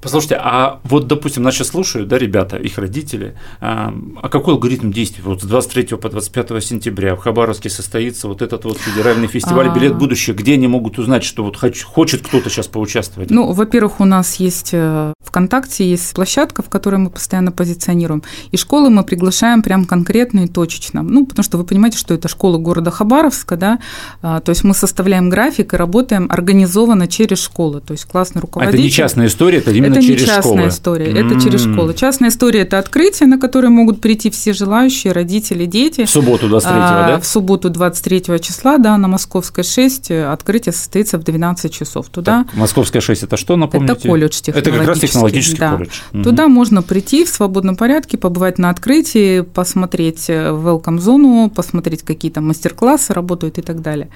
Послушайте, 0.04 0.37
а 0.40 0.80
вот, 0.84 1.06
допустим, 1.08 1.42
нас 1.42 1.54
сейчас 1.54 1.68
слушают, 1.68 2.08
да, 2.08 2.18
ребята, 2.18 2.56
их 2.56 2.78
родители, 2.78 3.34
а, 3.61 3.92
а 4.23 4.28
какой 4.28 4.54
алгоритм 4.54 4.92
действий? 4.92 5.23
Вот 5.25 5.42
с 5.42 5.44
23 5.46 5.96
по 5.96 6.08
25 6.08 6.62
сентября 6.62 7.16
в 7.16 7.18
Хабаровске 7.20 7.70
состоится 7.70 8.28
вот 8.28 8.42
этот 8.42 8.64
вот 8.64 8.78
федеральный 8.78 9.26
фестиваль 9.26 9.68
А. 9.68 9.75
«Билет 9.75 9.92
в 9.94 9.99
будущее». 9.99 10.37
Где 10.37 10.54
они 10.54 10.68
могут 10.68 10.99
узнать, 10.99 11.25
что 11.25 11.42
вот 11.42 11.56
хоч- 11.56 11.82
хочет 11.82 12.26
кто-то 12.26 12.50
сейчас 12.50 12.68
поучаствовать? 12.68 13.30
Ну, 13.30 13.52
во-первых, 13.52 14.00
у 14.00 14.04
нас 14.04 14.37
есть 14.37 14.70
э, 14.73 15.12
ВКонтакте 15.25 15.88
есть 15.88 16.12
площадка, 16.14 16.62
в 16.62 16.68
которой 16.68 16.96
мы 16.96 17.11
постоянно 17.11 17.50
позиционируем. 17.50 18.23
И 18.50 18.56
школы 18.56 18.90
мы 18.90 19.02
приглашаем 19.04 19.62
прям 19.62 19.84
конкретно 19.87 20.40
и 20.40 20.46
точечно. 20.49 21.02
Ну, 21.02 21.26
потому 21.26 21.42
что 21.42 21.56
вы 21.58 21.64
понимаете, 21.64 21.99
что 21.99 22.12
это 22.14 22.28
школа 22.28 22.58
города 22.58 22.90
Хабаровска, 22.90 23.56
да, 23.56 23.78
А, 24.23 24.40
то 24.40 24.50
есть 24.50 24.64
мы 24.64 24.75
составляем 24.75 25.30
график 25.30 25.73
и 25.75 25.76
работаем 25.76 26.26
организованно 26.30 27.08
через 27.08 27.42
школы. 27.42 27.80
То 27.80 27.92
есть 27.92 28.04
классный 28.04 28.40
А 28.40 28.42
руководитель. 28.42 28.78
это 28.78 28.82
не 28.84 28.90
частная 28.90 29.26
история, 29.26 29.58
это 29.58 29.70
именно 29.70 29.93
это 29.98 30.06
не 30.06 30.06
через 30.16 30.26
частная 30.26 30.52
школы. 30.52 30.68
история, 30.68 31.06
это 31.06 31.40
через 31.40 31.66
М. 31.66 31.72
школы. 31.74 31.94
Частная 31.94 32.28
история– 32.28 32.60
это 32.62 32.78
открытие, 32.78 33.28
на 33.28 33.38
которое 33.38 33.68
могут 33.68 34.00
прийти 34.00 34.30
все 34.30 34.52
желающие, 34.52 35.12
родители, 35.12 35.64
дети. 35.66 36.04
В 36.04 36.10
субботу 36.10 36.48
23 36.48 36.78
А, 36.80 37.06
да? 37.08 37.20
В 37.20 37.26
субботу 37.26 37.70
23 37.70 38.38
числа, 38.40 38.78
да, 38.78 38.96
на 38.96 39.08
Московской 39.08 39.64
6 39.64 40.10
э, 40.10 40.24
открытие 40.26 40.72
состоится 40.72 41.18
в 41.18 41.24
12 41.24 41.72
часов. 41.72 42.08
Туда 42.08 42.44
Так, 42.44 42.54
Московская 42.56 43.00
6 43.00 43.22
это 43.22 43.36
что, 43.36 43.56
напомните? 43.56 43.92
это 43.94 44.08
колледж 44.08 44.40
Это 44.46 44.70
как 44.70 44.86
раз 44.86 44.98
технологический 45.00 45.58
да. 45.58 45.72
колледж. 45.76 46.00
Мгм. 46.12 46.24
Туда 46.24 46.48
можно 46.48 46.82
прийти 46.82 47.24
в 47.24 47.28
свободном 47.28 47.76
порядке, 47.76 48.18
побывать 48.18 48.58
на 48.58 48.70
открытии, 48.70 49.40
посмотреть 49.42 50.28
э, 50.28 50.48
welcome 50.50 50.98
зону, 50.98 51.50
посмотреть 51.54 52.02
какие 52.02 52.30
там 52.30 52.48
мастер-классы 52.48 53.12
работают 53.12 53.58
и 53.58 53.62
так 53.62 53.82
далее. 53.82 54.08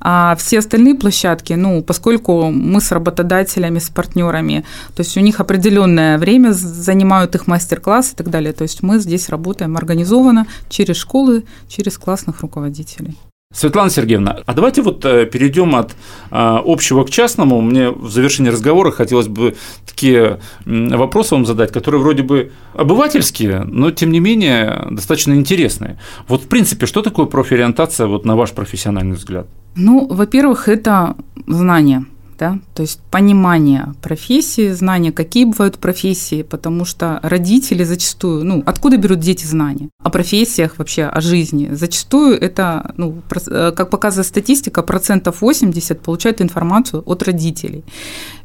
А 0.00 0.36
все 0.38 0.58
остальные 0.58 0.94
площадки, 0.94 1.52
ну, 1.54 1.82
поскольку 1.82 2.50
мы 2.50 2.80
с 2.80 2.92
работодателями, 2.92 3.78
с 3.78 3.90
партнерами, 3.90 4.64
то 4.94 5.00
есть 5.00 5.16
у 5.18 5.22
них 5.22 5.40
определенное 5.40 6.18
время 6.18 6.52
занимают 6.52 7.34
их 7.34 7.46
мастер-классы 7.46 8.14
и 8.14 8.16
так 8.16 8.30
далее. 8.30 8.52
То 8.52 8.62
есть 8.62 8.82
мы 8.82 8.98
здесь 8.98 9.28
работаем 9.28 9.76
организованно 9.76 10.46
через 10.68 10.96
школы, 10.96 11.44
через 11.68 11.98
классных 11.98 12.40
руководителей. 12.40 13.16
Светлана 13.50 13.88
Сергеевна, 13.88 14.40
а 14.44 14.52
давайте 14.52 14.82
вот 14.82 15.02
э, 15.06 15.24
перейдем 15.24 15.74
от 15.74 15.96
а, 16.30 16.62
общего 16.62 17.04
к 17.04 17.10
частному. 17.10 17.62
Мне 17.62 17.90
в 17.90 18.10
завершении 18.10 18.50
разговора 18.50 18.90
хотелось 18.90 19.26
бы 19.26 19.56
такие 19.86 20.38
вопросы 20.66 21.34
вам 21.34 21.46
задать, 21.46 21.72
которые 21.72 22.02
вроде 22.02 22.22
бы 22.22 22.52
обывательские, 22.74 23.60
но 23.64 23.90
тем 23.90 24.12
не 24.12 24.20
менее 24.20 24.88
достаточно 24.90 25.32
интересные. 25.32 25.98
Вот 26.28 26.42
в 26.42 26.48
принципе, 26.48 26.84
что 26.84 27.00
такое 27.00 27.24
профориентация 27.24 28.06
вот 28.06 28.26
на 28.26 28.36
ваш 28.36 28.52
профессиональный 28.52 29.16
взгляд? 29.16 29.46
Ну, 29.76 30.06
во-первых, 30.06 30.68
это 30.68 31.16
знание, 31.46 32.04
да, 32.38 32.58
то 32.74 32.82
есть 32.82 33.00
понимание 33.10 33.94
профессии, 34.00 34.72
знание, 34.72 35.12
какие 35.12 35.44
бывают 35.44 35.78
профессии, 35.78 36.42
потому 36.42 36.84
что 36.84 37.18
родители 37.22 37.84
зачастую, 37.84 38.44
ну, 38.44 38.62
откуда 38.64 38.96
берут 38.96 39.20
дети 39.20 39.44
знания? 39.46 39.88
О 40.02 40.10
профессиях 40.10 40.78
вообще, 40.78 41.04
о 41.04 41.20
жизни. 41.20 41.68
Зачастую 41.72 42.40
это, 42.40 42.94
ну, 42.96 43.22
э, 43.46 43.72
как 43.76 43.90
показывает 43.90 44.26
статистика, 44.26 44.82
процентов 44.82 45.40
80 45.40 46.00
получают 46.00 46.40
информацию 46.40 47.02
от 47.06 47.22
родителей. 47.22 47.84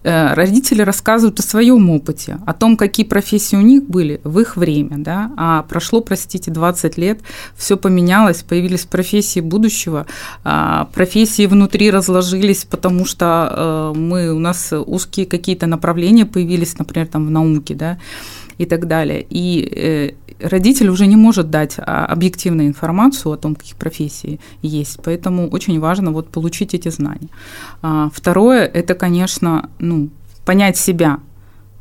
Э, 0.04 0.34
Родители 0.34 0.82
рассказывают 0.82 1.40
о 1.40 1.44
своем 1.44 1.90
опыте, 1.90 2.40
о 2.46 2.54
том, 2.54 2.78
какие 2.78 3.06
профессии 3.06 3.56
у 3.56 3.62
них 3.62 3.84
были 3.84 4.20
в 4.24 4.40
их 4.40 4.58
время, 4.58 4.98
да, 4.98 5.32
а 5.38 5.64
прошло, 5.64 6.02
простите, 6.02 6.52
20 6.52 6.98
лет, 6.98 7.20
все 7.56 7.78
поменялось, 7.78 8.44
появились 8.44 8.86
профессии 8.86 9.40
будущего, 9.40 10.06
а, 10.44 10.90
профессии 10.94 11.46
внутри 11.46 11.92
разложились, 11.92 12.66
потому 12.66 13.06
что 13.06 13.50
э, 13.52 13.83
мы, 13.96 14.32
у 14.32 14.40
нас 14.40 14.74
узкие 14.74 15.26
какие-то 15.26 15.68
направления 15.68 16.26
появились, 16.26 16.78
например, 16.78 17.08
там 17.08 17.28
в 17.28 17.32
науке, 17.32 17.76
да, 17.76 17.98
и 18.58 18.66
так 18.66 18.88
далее. 18.88 19.26
И 19.30 19.68
э, 19.76 20.12
родитель 20.44 20.90
уже 20.90 21.08
не 21.08 21.16
может 21.16 21.50
дать 21.50 21.76
а, 21.78 22.06
объективную 22.06 22.68
информацию 22.68 23.32
о 23.32 23.38
том, 23.38 23.56
какие 23.56 23.76
профессии 23.76 24.40
есть. 24.62 25.00
Поэтому 25.04 25.50
очень 25.50 25.80
важно 25.80 26.12
вот 26.12 26.30
получить 26.30 26.74
эти 26.74 26.90
знания. 26.90 27.30
А, 27.82 28.10
Второе– 28.14 28.66
это, 28.74 28.96
конечно, 28.96 29.70
ну, 29.80 30.10
понять 30.46 30.78
себя. 30.78 31.20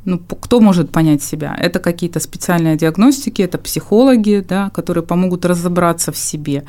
Ну, 0.04 0.18
кто 0.18 0.60
может 0.60 0.90
понять 0.90 1.22
себя? 1.22 1.54
Это 1.60 1.78
какие-то 1.78 2.20
специальные 2.20 2.76
диагностики, 2.76 3.42
это 3.42 3.58
психологи, 3.58 4.44
да, 4.48 4.70
которые 4.70 5.04
помогут 5.04 5.44
разобраться 5.44 6.10
в 6.10 6.16
себе. 6.16 6.64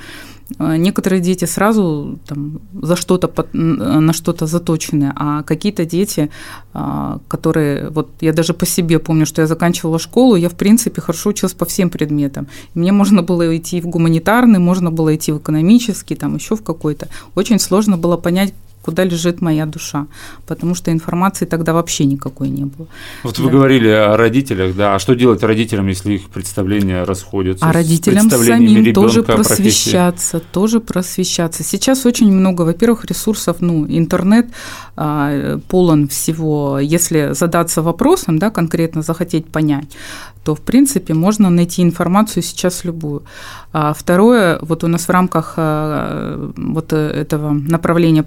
А, 0.60 0.78
Некоторые 0.78 1.22
дети 1.22 1.46
сразу 1.46 2.20
там, 2.28 2.60
за 2.82 2.96
что-то 2.96 3.30
н- 3.54 4.06
на 4.06 4.14
что-то 4.14 4.46
заточены, 4.46 5.14
а 5.16 5.44
какие-то 5.44 5.86
дети, 5.86 6.30
а, 6.74 7.20
которые 7.28 7.90
вот 7.90 8.10
я 8.22 8.34
даже 8.34 8.54
по 8.54 8.66
себе 8.66 9.00
помню, 9.00 9.26
что 9.26 9.42
я 9.42 9.48
заканчивала 9.48 10.00
школу, 10.00 10.36
я 10.36 10.50
в 10.50 10.54
принципе 10.56 11.02
хорошо 11.02 11.30
училась 11.30 11.54
по 11.54 11.66
всем 11.66 11.90
предметам. 11.90 12.48
Мне 12.76 12.92
можно 12.92 13.22
было 13.24 13.56
идти 13.58 13.82
в 13.82 13.88
гуманитарный, 13.88 14.60
можно 14.60 14.92
было 14.92 15.16
идти 15.16 15.32
в 15.32 15.38
экономический, 15.38 16.16
там 16.16 16.36
еще 16.36 16.56
в 16.56 16.64
какой-то. 16.64 17.08
Очень 17.36 17.60
сложно 17.60 17.98
было 17.98 18.18
понять, 18.18 18.54
куда 18.84 19.06
лежит 19.06 19.42
моя 19.42 19.66
душа, 19.66 20.06
потому 20.46 20.76
что 20.76 20.92
информации 20.92 21.46
тогда 21.46 21.74
вообще 21.74 22.06
никакой 22.06 22.50
не 22.50 22.66
было. 22.66 22.88
Вот 23.24 23.40
вы 23.40 23.46
Да. 23.46 23.52
говорили 23.52 23.88
о 23.88 24.18
родителях, 24.18 24.76
да, 24.76 24.96
а 24.96 25.00
что 25.00 25.16
делать 25.16 25.42
родителям, 25.44 25.88
если 25.88 26.14
их 26.14 26.30
представления 26.30 27.04
расходятся? 27.06 27.66
А 27.66 27.72
родителям 27.72 28.30
самим 28.30 28.94
тоже 28.94 29.24
профессии? 29.24 29.48
просвещаться, 29.48 30.40
тоже 30.40 30.80
просвещаться. 30.80 31.64
Сейчас 31.64 32.06
очень 32.06 32.32
много, 32.32 32.64
во-первых, 32.64 33.06
ресурсов, 33.06 33.58
ну, 33.62 33.86
интернет 33.88 34.48
а, 34.96 35.60
полон 35.70 36.08
всего. 36.08 36.80
Если 36.80 37.34
задаться 37.34 37.82
вопросом, 37.82 38.38
да, 38.38 38.50
конкретно 38.50 39.02
захотеть 39.02 39.48
понять, 39.48 39.98
то, 40.44 40.56
в 40.56 40.62
принципе, 40.62 41.14
можно 41.14 41.50
найти 41.50 41.82
информацию 41.82 42.44
сейчас 42.44 42.84
любую. 42.84 43.24
А 43.72 43.94
второе, 43.94 44.60
вот 44.62 44.84
у 44.84 44.88
нас 44.88 45.08
в 45.08 45.10
рамках 45.10 45.54
а, 45.58 46.52
вот 46.58 46.94
этого 46.94 47.52
направления 47.54 48.24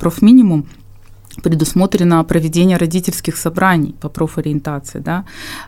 профминимум 0.46 0.66
предусмотрено 1.42 2.24
проведение 2.24 2.78
родительских 2.78 3.36
собраний 3.36 3.94
по 4.00 4.08
профориентации, 4.08 5.00
да, 5.00 5.24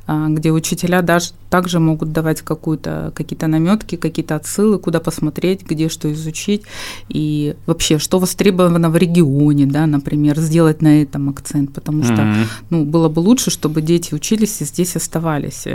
а, 0.07 0.29
где 0.29 0.51
учителя 0.51 1.03
даже 1.03 1.33
также 1.51 1.79
могут 1.79 2.11
давать 2.11 2.41
какую-то, 2.41 3.13
какие-то 3.15 3.49
наметки, 3.49 3.97
какие-то 3.97 4.37
отсылы, 4.37 4.79
куда 4.79 4.99
посмотреть, 4.99 5.71
где 5.71 5.91
что 5.91 6.11
изучить, 6.11 6.63
и 7.11 7.55
вообще, 7.67 7.99
что 7.99 8.19
востребовано 8.19 8.89
в 8.89 8.97
регионе, 8.97 9.67
да, 9.67 9.87
например, 9.87 10.39
сделать 10.39 10.83
на 10.83 11.03
этом 11.03 11.29
акцент, 11.29 11.75
потому 11.75 12.03
что 12.03 12.23
Мгм. 12.23 12.47
ну, 12.71 12.85
было 12.85 13.11
бы 13.11 13.21
лучше, 13.21 13.51
чтобы 13.51 13.83
дети 13.83 14.15
учились 14.15 14.63
и 14.63 14.65
здесь 14.65 14.97
оставались. 14.97 15.67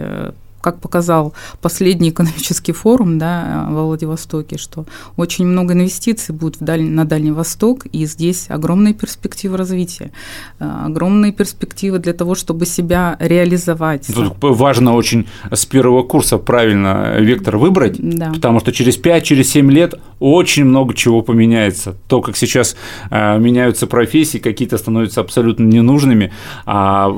Как 0.64 0.80
показал 0.80 1.34
последний 1.62 2.10
экономический 2.10 2.72
форум 2.72 3.20
да, 3.20 3.68
во 3.70 3.84
Владивостоке, 3.84 4.58
что 4.58 4.86
очень 5.18 5.46
много 5.46 5.74
инвестиций 5.74 6.34
будет 6.34 6.56
в 6.62 6.64
даль... 6.64 6.84
на 6.84 7.04
Дальний 7.04 7.32
Восток, 7.32 7.86
и 7.88 8.06
здесь 8.06 8.46
огромные 8.48 8.94
перспективы 8.94 9.58
развития, 9.58 10.12
э, 10.60 10.86
огромные 10.86 11.34
перспективы 11.34 12.00
для 12.00 12.14
того, 12.14 12.34
чтобы 12.36 12.66
себя 12.66 13.18
реализовать. 13.20 14.08
Тут 14.08 14.36
важно 14.40 14.96
очень 14.96 15.28
с 15.52 15.66
первого 15.66 16.04
курса 16.04 16.38
правильно 16.38 17.18
вектор 17.20 17.58
выбрать, 17.58 17.98
Да. 18.00 18.32
потому 18.34 18.62
что 18.62 18.72
через 18.72 18.96
5, 18.96 19.24
через 19.26 19.50
7 19.52 19.70
лет 19.70 19.96
очень 20.22 20.64
много 20.64 20.94
чего 20.94 21.22
поменяется. 21.22 21.96
То, 22.08 22.22
как 22.22 22.38
сейчас 22.38 22.78
э, 23.12 23.38
меняются 23.38 23.86
профессии, 23.86 24.38
какие-то 24.38 24.78
становятся 24.78 25.20
абсолютно 25.20 25.66
ненужными, 25.66 26.32
а 26.66 27.10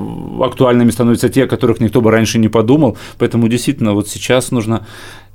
актуальными 0.42 0.90
становятся 0.90 1.30
те, 1.30 1.44
о 1.44 1.48
которых 1.48 1.80
никто 1.80 2.02
бы 2.02 2.10
раньше 2.10 2.40
не 2.40 2.48
подумал. 2.48 2.98
Поэтому 3.20 3.35
действительно 3.50 3.94
вот 3.94 4.08
сейчас 4.08 4.52
нужно 4.52 4.86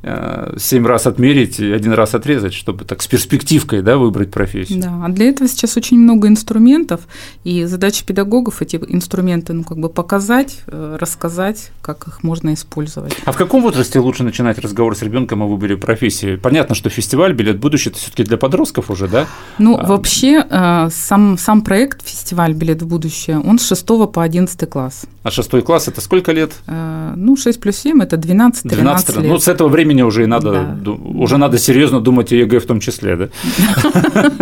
семь 0.03 0.87
раз 0.87 1.07
отмерить 1.07 1.61
и 1.61 1.71
один 1.73 1.93
раз 1.93 2.15
отрезать, 2.15 2.55
чтобы 2.55 2.85
так 2.85 3.03
с 3.03 3.07
перспективкой 3.07 3.83
да, 3.83 3.99
выбрать 3.99 4.31
профессию. 4.31 4.81
Да, 4.81 5.03
а 5.05 5.09
для 5.09 5.29
этого 5.29 5.49
сейчас 5.49 5.77
очень 5.77 5.99
много 5.99 6.29
инструментов, 6.29 7.03
и 7.45 7.65
задача 7.65 8.05
педагогов 8.05 8.63
эти 8.63 8.77
инструменты 8.77 9.53
ну, 9.53 9.65
как 9.65 9.79
бы 9.79 9.89
показать, 9.89 10.59
э, 10.67 10.97
рассказать, 10.99 11.71
как 11.83 12.07
их 12.09 12.23
можно 12.23 12.55
использовать. 12.55 13.15
А 13.25 13.33
в 13.33 13.37
каком 13.37 13.63
возрасте 13.63 13.99
лучше 13.99 14.23
начинать 14.23 14.59
разговор 14.59 14.97
с 14.97 15.03
ребенком 15.03 15.43
о 15.43 15.47
выборе 15.47 15.77
профессии? 15.77 16.37
Понятно, 16.37 16.75
что 16.75 16.89
фестиваль 16.89 17.35
«Билет 17.35 17.57
в 17.57 17.61
будущее»– 17.61 17.91
это 17.93 18.01
все 18.01 18.11
таки 18.11 18.25
для 18.25 18.37
подростков 18.37 18.91
уже, 18.91 19.09
да? 19.09 19.27
Ну, 19.59 19.77
а... 19.77 19.87
вообще, 19.87 20.45
э, 20.49 20.89
сам, 20.91 21.37
сам 21.39 21.63
проект 21.63 22.07
«Фестиваль 22.07 22.55
«Билет 22.55 22.83
в 22.83 22.87
будущее», 22.87 23.39
он 23.39 23.59
с 23.59 23.67
6 23.69 23.87
по 24.13 24.23
11 24.23 24.69
класс. 24.69 25.03
А 25.23 25.31
6 25.31 25.63
класс– 25.63 25.89
это 25.89 26.01
сколько 26.01 26.33
лет? 26.33 26.53
Ну, 26.67 27.37
6 27.37 27.61
плюс 27.61 27.77
7– 27.77 28.03
это 28.03 28.17
12-13 28.17 28.61
12 28.65 29.17
лет. 29.17 29.27
Ну, 29.27 29.39
с 29.39 29.49
этого 29.49 29.69
времени 29.69 29.90
уже 30.05 30.25
и 30.25 30.27
надо, 30.27 30.77
да. 30.83 30.91
уже 30.93 31.37
надо 31.37 31.59
серьезно 31.59 32.01
думать 32.01 32.33
о 32.33 32.37
ЕГЭ 32.37 32.61
в 32.61 32.67
том 32.67 32.81
числе, 32.81 33.17
да? 33.17 33.29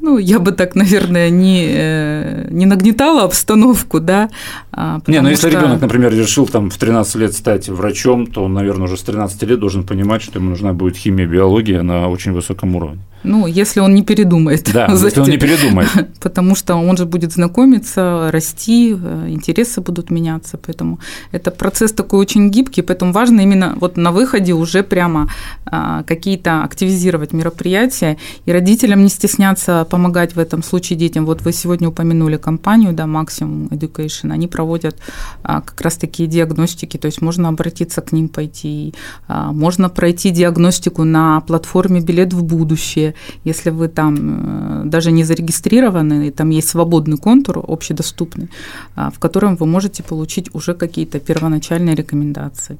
Ну, 0.04 0.18
я 0.18 0.40
бы 0.40 0.52
так, 0.52 0.76
наверное, 0.76 1.30
не, 1.30 1.66
э, 1.66 2.48
не 2.52 2.66
нагнетала 2.66 3.24
обстановку, 3.24 4.02
да. 4.02 4.30
А, 4.74 5.00
не, 5.08 5.22
ну 5.22 5.30
если 5.30 5.50
ребенок, 5.50 5.80
например, 5.80 6.14
решил 6.14 6.46
там 6.46 6.70
в 6.70 6.78
13 6.78 7.16
лет 7.16 7.34
стать 7.34 7.70
врачом, 7.70 8.28
то 8.28 8.44
он, 8.44 8.54
наверное, 8.54 8.88
уже 8.88 8.98
с 8.98 9.02
13 9.02 9.44
лет 9.44 9.60
должен 9.60 9.86
понимать, 9.86 10.22
что 10.22 10.40
ему 10.40 10.50
нужна 10.50 10.74
будет 10.74 10.98
химия, 10.98 11.26
биология 11.26 11.84
на 11.84 12.10
очень 12.10 12.34
высоком 12.34 12.76
уровне. 12.76 13.00
Ну, 13.24 13.48
если 13.48 13.80
он 13.80 13.96
не 13.96 14.04
передумает. 14.04 14.70
Да, 14.74 14.88
если 14.92 15.22
он 15.22 15.30
не 15.30 15.38
передумает. 15.38 15.90
Потому 16.20 16.56
что 16.56 16.76
он 16.76 16.98
же 16.98 17.06
будет 17.06 17.32
знакомиться, 17.32 18.30
расти, 18.32 18.98
э, 19.02 19.28
интересы 19.30 19.82
будут 19.82 20.12
меняться. 20.12 20.58
Поэтому 20.58 21.00
это 21.32 21.52
процесс 21.52 21.94
такой 21.94 22.20
очень 22.20 22.50
гибкий, 22.50 22.82
поэтому 22.82 23.14
важно 23.14 23.42
именно 23.42 23.78
вот 23.80 23.98
на 23.98 24.12
выходе 24.12 24.54
уже 24.54 24.84
прямо 24.84 25.30
а, 25.66 26.04
какие-то 26.04 26.64
активизировать 26.64 27.34
мероприятия 27.34 28.18
и 28.46 28.52
родителям 28.52 29.02
не 29.02 29.10
стесняться 29.10 29.86
помогать 29.94 30.36
в 30.36 30.40
этом 30.40 30.64
случае 30.64 30.98
детям. 30.98 31.26
Вот 31.26 31.44
вы 31.44 31.54
сегодня 31.54 31.88
упомянули 31.88 32.38
компанию, 32.38 32.94
да, 32.94 33.04
Maximum 33.04 33.70
Education, 33.70 34.34
они 34.34 34.48
проводят 34.48 34.96
а, 35.44 35.62
как 35.62 35.82
раз 35.82 35.98
такие 35.98 36.28
диагностики, 36.28 36.98
то 36.98 37.06
есть 37.06 37.22
можно 37.22 37.50
обратиться 37.50 38.02
к 38.02 38.12
ним 38.12 38.28
пойти, 38.28 38.96
а, 39.28 39.52
можно 39.52 39.90
пройти 39.90 40.32
диагностику 40.32 41.04
на 41.04 41.42
платформе 41.42 42.02
«Билет 42.02 42.34
в 42.34 42.44
будущее», 42.44 43.14
если 43.46 43.70
вы 43.70 43.88
там 43.88 44.16
э, 44.16 44.86
даже 44.86 45.12
не 45.12 45.24
зарегистрированы, 45.24 46.28
и 46.28 46.32
там 46.32 46.50
есть 46.50 46.70
свободный 46.70 47.18
контур, 47.18 47.64
общедоступный, 47.68 48.50
а, 48.96 49.12
в 49.12 49.20
котором 49.20 49.56
вы 49.58 49.68
можете 49.68 50.02
получить 50.02 50.50
уже 50.56 50.74
какие-то 50.74 51.20
первоначальные 51.20 51.96
рекомендации. 51.96 52.78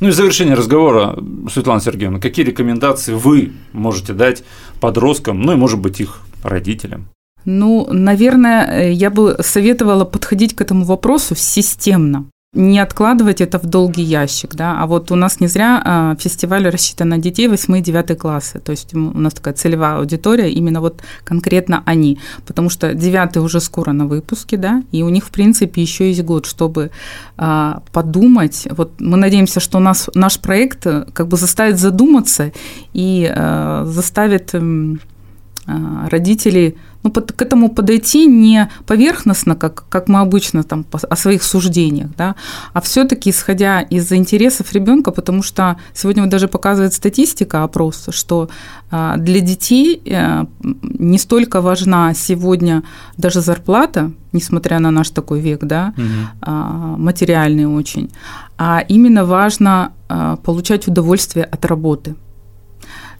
Ну 0.00 0.08
и 0.08 0.12
завершение 0.12 0.54
разговора, 0.54 1.16
Светлана 1.50 1.80
Сергеевна, 1.80 2.18
какие 2.18 2.44
рекомендации 2.44 3.14
вы 3.14 3.52
можете 3.72 4.12
дать 4.12 4.42
подросткам, 4.80 5.42
ну 5.42 5.52
и, 5.52 5.56
может 5.56 5.80
быть, 5.80 6.00
их 6.00 6.20
родителям? 6.42 7.08
Ну, 7.44 7.88
наверное, 7.90 8.90
я 8.92 9.10
бы 9.10 9.36
советовала 9.40 10.04
подходить 10.04 10.54
к 10.54 10.60
этому 10.60 10.84
вопросу 10.84 11.34
системно 11.34 12.26
не 12.54 12.80
откладывать 12.80 13.40
это 13.40 13.58
в 13.58 13.64
долгий 13.64 14.02
ящик, 14.02 14.54
да, 14.54 14.78
а 14.78 14.86
вот 14.86 15.10
у 15.10 15.16
нас 15.16 15.40
не 15.40 15.46
зря 15.46 15.80
а, 15.82 16.16
фестиваль 16.16 16.68
рассчитан 16.68 17.08
на 17.08 17.18
детей 17.18 17.48
8 17.48 17.78
и 17.78 17.80
9 17.80 18.18
классы, 18.18 18.60
то 18.60 18.72
есть 18.72 18.94
у 18.94 18.98
нас 18.98 19.32
такая 19.32 19.54
целевая 19.54 19.96
аудитория, 19.96 20.50
именно 20.50 20.82
вот 20.82 21.02
конкретно 21.24 21.82
они, 21.86 22.18
потому 22.46 22.68
что 22.68 22.92
9 22.92 23.38
уже 23.38 23.58
скоро 23.58 23.92
на 23.92 24.06
выпуске, 24.06 24.58
да, 24.58 24.82
и 24.92 25.02
у 25.02 25.08
них, 25.08 25.24
в 25.24 25.30
принципе, 25.30 25.80
еще 25.80 26.08
есть 26.08 26.22
год, 26.24 26.44
чтобы 26.44 26.90
а, 27.38 27.82
подумать, 27.90 28.68
вот 28.70 29.00
мы 29.00 29.16
надеемся, 29.16 29.58
что 29.58 29.78
нас, 29.78 30.10
наш 30.14 30.38
проект 30.38 30.86
э, 30.86 31.06
как 31.14 31.28
бы 31.28 31.38
заставит 31.38 31.78
задуматься 31.78 32.52
и 32.92 33.32
а, 33.34 33.86
заставит 33.86 34.54
а, 34.54 36.08
родителей 36.10 36.76
ну, 37.02 37.10
под, 37.10 37.32
к 37.32 37.42
этому 37.42 37.68
подойти 37.68 38.26
не 38.26 38.68
поверхностно, 38.86 39.56
как, 39.56 39.84
как 39.88 40.08
мы 40.08 40.20
обычно 40.20 40.62
там 40.62 40.84
о 40.92 41.16
своих 41.16 41.42
суждениях, 41.42 42.10
да, 42.16 42.34
а 42.72 42.80
все-таки 42.80 43.30
исходя 43.30 43.80
из 43.80 44.12
интересов 44.12 44.72
ребенка, 44.72 45.10
потому 45.10 45.42
что 45.42 45.76
сегодня 45.94 46.22
вот 46.22 46.30
даже 46.30 46.48
показывает 46.48 46.94
статистика 46.94 47.64
опроса, 47.64 48.12
что 48.12 48.48
а, 48.90 49.16
для 49.16 49.40
детей 49.40 50.02
э, 50.04 50.44
не 50.82 51.18
столько 51.18 51.60
важна 51.60 52.14
сегодня 52.14 52.82
даже 53.16 53.40
зарплата, 53.40 54.12
несмотря 54.32 54.78
на 54.78 54.90
наш 54.90 55.10
такой 55.10 55.40
век, 55.40 55.64
да, 55.64 55.92
угу. 55.96 56.52
материальный 56.98 57.66
очень, 57.66 58.10
а 58.58 58.84
именно 58.88 59.24
важно 59.24 59.92
а, 60.08 60.36
получать 60.36 60.88
удовольствие 60.88 61.44
от 61.44 61.64
работы. 61.64 62.14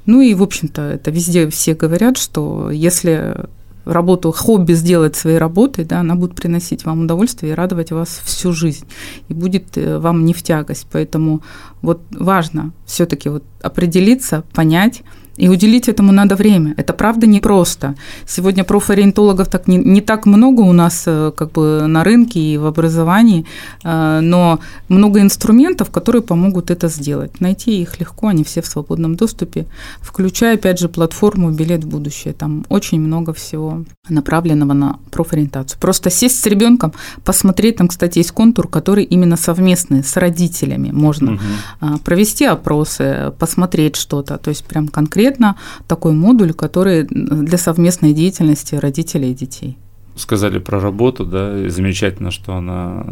Ну 0.07 0.21
и, 0.21 0.35
в 0.35 0.43
общем-то, 0.43 0.83
это 0.83 1.11
везде 1.11 1.49
все 1.49 1.75
говорят, 1.75 2.19
что 2.19 2.71
если 2.71 3.37
работу, 3.85 4.33
хобби 4.33 4.73
сделать 4.75 5.17
своей 5.17 5.39
работой, 5.39 5.85
да, 5.85 6.01
она 6.01 6.15
будет 6.15 6.35
приносить 6.35 6.85
вам 6.85 7.05
удовольствие 7.05 7.53
и 7.53 7.55
радовать 7.55 7.93
вас 7.93 8.21
всю 8.25 8.53
жизнь, 8.53 8.87
и 9.29 9.35
будет 9.35 9.77
э, 9.77 9.99
вам 9.99 10.25
не 10.25 10.33
в 10.33 10.43
тягость. 10.43 10.87
Поэтому 10.93 11.43
вот 11.81 12.01
важно 12.11 12.73
все-таки 12.87 13.29
вот 13.29 13.45
определиться, 13.63 14.45
понять, 14.53 15.03
и 15.37 15.49
уделить 15.49 15.89
этому 15.89 16.13
надо 16.13 16.37
время. 16.37 16.75
Это 16.77 16.93
правда 16.93 17.27
непросто. 17.27 17.95
Сегодня 18.27 18.65
профориентологов 18.65 19.49
так 19.49 19.67
не, 19.67 19.77
не 19.79 20.01
так 20.01 20.27
много 20.27 20.61
у 20.61 20.73
нас 20.73 21.05
э, 21.07 21.33
как 21.35 21.53
бы 21.53 21.87
на 21.87 22.05
рынке 22.05 22.41
и 22.41 22.59
в 22.59 22.67
образовании, 22.67 23.47
э, 23.83 24.21
но 24.21 24.61
много 24.89 25.21
инструментов, 25.21 25.91
которые 25.91 26.23
помогут 26.23 26.71
это 26.71 26.89
сделать. 26.89 27.41
Найти 27.41 27.81
их 27.81 27.99
легко, 27.99 28.29
они 28.29 28.45
все 28.45 28.61
в 28.61 28.67
свободном 28.67 29.17
доступе, 29.17 29.67
включая, 30.01 30.55
опять 30.55 30.79
же, 30.79 30.89
платформу 30.89 31.51
«Билет 31.51 31.85
в 31.85 31.89
будущее». 31.89 32.35
Там 32.35 32.65
очень 32.69 33.01
много 33.01 33.33
всего 33.33 33.85
направленного 34.09 34.75
на 34.75 34.99
профориентацию. 35.11 35.81
Просто 35.81 36.11
сесть 36.11 36.41
с 36.41 36.47
ребенком, 36.47 36.93
посмотреть, 37.25 37.77
там, 37.77 37.89
кстати, 37.89 38.19
есть 38.19 38.33
контур, 38.33 38.69
который 38.69 39.05
именно 39.05 39.37
совместный 39.37 40.05
с 40.05 40.17
родителями 40.17 40.91
можно 40.93 41.33
угу. 41.33 41.99
провести 42.05 42.45
опросы, 42.45 43.33
посмотреть 43.39 43.97
что-то, 43.97 44.37
то 44.37 44.51
есть 44.51 44.65
прям 44.65 44.89
конкретно 44.89 45.22
конкретно 45.23 45.57
такой 45.87 46.13
модуль, 46.13 46.53
который 46.53 47.07
для 47.09 47.59
совместной 47.59 48.13
деятельности 48.13 48.75
родителей 48.75 49.31
и 49.31 49.35
детей. 49.35 49.77
Сказали 50.17 50.59
про 50.59 50.81
работу, 50.81 51.25
да, 51.25 51.67
и 51.67 51.71
замечательно, 51.71 52.31
что 52.31 52.53
она, 52.53 53.05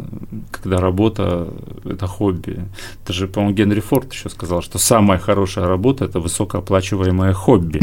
когда 0.50 0.76
работа– 0.80 1.48
это 1.84 2.06
хобби. 2.06 2.58
Это 3.04 3.12
же, 3.12 3.26
по-моему, 3.26 3.54
Генри 3.56 3.80
Форд 3.80 4.12
еще 4.12 4.28
сказал, 4.28 4.60
что 4.62 4.78
самая 4.78 5.18
хорошая 5.18 5.66
работа– 5.66 6.04
это 6.06 6.20
высокооплачиваемое 6.20 7.32
хобби. 7.32 7.80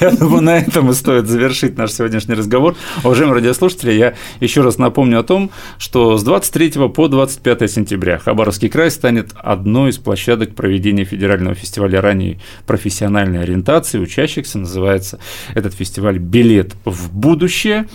Я 0.00 0.12
думаю, 0.12 0.42
на 0.42 0.58
этом 0.58 0.90
и 0.90 0.92
стоит 0.92 1.26
завершить 1.26 1.76
наш 1.76 1.92
сегодняшний 1.92 2.34
разговор. 2.34 2.76
Уважаемые 3.02 3.36
радиослушатели, 3.36 3.92
я 3.92 4.14
еще 4.38 4.60
раз 4.60 4.78
напомню 4.78 5.18
о 5.18 5.22
том, 5.24 5.50
что 5.78 6.16
с 6.16 6.22
23 6.22 6.88
по 6.88 7.08
25 7.08 7.70
сентября 7.70 8.18
Хабаровский 8.18 8.68
край 8.68 8.90
станет 8.90 9.30
одной 9.34 9.90
из 9.90 9.98
площадок 9.98 10.54
проведения 10.54 11.04
федерального 11.04 11.54
фестиваля 11.54 12.00
ранней 12.00 12.38
профессиональной 12.66 13.42
ориентации 13.42 13.98
учащихся. 13.98 14.58
Называется 14.58 15.18
этот 15.54 15.74
фестиваль 15.74 16.18
«Билет 16.18 16.74
в 16.84 17.12
будущее». 17.12 17.88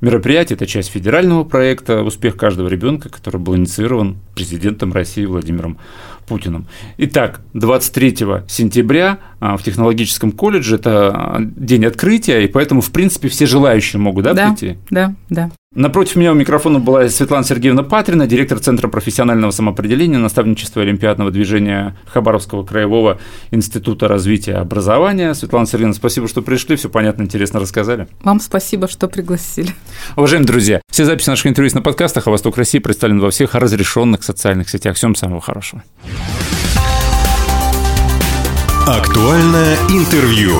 Мероприятие– 0.00 0.56
это 0.56 0.66
часть 0.66 0.90
федерального 0.90 1.44
проекта 1.44 2.02
«Успех 2.02 2.36
каждого 2.36 2.68
ребенка», 2.68 3.10
который 3.10 3.38
был 3.38 3.54
инициирован 3.56 4.16
президентом 4.34 4.94
России 4.94 5.26
Владимиром 5.26 5.76
Путиным. 6.26 6.68
Итак, 6.96 7.42
23 7.52 8.16
сентября 8.48 9.18
в 9.40 9.62
технологическом 9.62 10.32
колледже 10.32 10.76
это 10.76 11.36
день 11.40 11.84
открытия, 11.86 12.44
и 12.44 12.48
поэтому, 12.48 12.80
в 12.80 12.90
принципе, 12.90 13.28
все 13.28 13.46
желающие 13.46 14.00
могут 14.00 14.24
да, 14.24 14.34
да, 14.34 14.48
прийти? 14.48 14.78
Да, 14.90 15.14
да. 15.28 15.50
Напротив 15.72 16.16
меня 16.16 16.32
у 16.32 16.34
микрофона 16.34 16.80
была 16.80 17.08
Светлана 17.08 17.44
Сергеевна 17.44 17.84
Патрина, 17.84 18.26
директор 18.26 18.58
Центра 18.58 18.88
профессионального 18.88 19.52
самоопределения, 19.52 20.18
наставничества 20.18 20.82
Олимпиадного 20.82 21.30
движения 21.30 21.96
Хабаровского 22.06 22.64
краевого 22.64 23.20
института 23.52 24.08
развития 24.08 24.56
образования. 24.56 25.32
Светлана 25.32 25.66
Сергеевна, 25.66 25.94
спасибо, 25.94 26.26
что 26.26 26.42
пришли, 26.42 26.74
все 26.74 26.88
понятно, 26.88 27.22
интересно 27.22 27.60
рассказали. 27.60 28.08
Вам 28.24 28.40
спасибо, 28.40 28.88
что 28.88 29.06
пригласили. 29.06 29.70
Уважаемые 30.16 30.48
друзья, 30.48 30.80
все 30.90 31.04
записи 31.04 31.30
наших 31.30 31.46
интервью 31.46 31.70
на 31.72 31.82
подкастах, 31.82 32.26
а 32.26 32.32
Восток 32.32 32.56
России 32.56 32.80
представлен 32.80 33.20
во 33.20 33.30
всех 33.30 33.54
разрешенных 33.54 34.24
социальных 34.24 34.68
сетях. 34.68 34.96
Всем 34.96 35.14
самого 35.14 35.40
хорошего. 35.40 35.84
Актуальное 38.90 39.76
интервью. 39.88 40.58